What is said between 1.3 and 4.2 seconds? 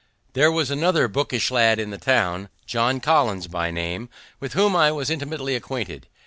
lad in the town, John Collins by name,